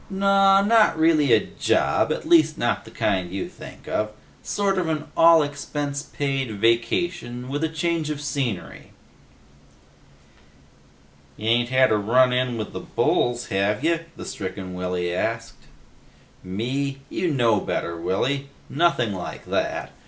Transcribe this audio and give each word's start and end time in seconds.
"Naw, 0.09 0.61
not 0.63 0.97
really 0.97 1.31
a 1.31 1.39
job. 1.45 2.11
At 2.11 2.27
least 2.27 2.57
not 2.57 2.85
the 2.85 2.89
kind 2.91 3.31
you 3.31 3.47
think 3.47 3.87
of. 3.87 4.09
Sort 4.41 4.79
of 4.79 4.87
an 4.89 5.11
all 5.15 5.43
expense 5.43 6.01
paid 6.01 6.55
vacation, 6.59 7.49
with 7.49 7.63
a 7.63 7.69
change 7.69 8.09
of 8.09 8.19
scenery." 8.19 8.93
"Ya 11.37 11.49
ain't 11.51 11.69
had 11.69 11.91
a 11.91 11.97
run 11.97 12.33
in 12.33 12.57
with 12.57 12.73
the 12.73 12.79
bulls, 12.79 13.49
have 13.49 13.83
ya?" 13.83 13.97
the 14.15 14.25
stricken 14.25 14.73
Willy 14.73 15.13
asked. 15.13 15.65
"Me? 16.43 17.01
You 17.11 17.29
know 17.29 17.59
me 17.59 17.65
better, 17.67 17.95
Willy. 17.95 18.49
Nothing 18.69 19.13
like 19.13 19.45
that. 19.45 19.91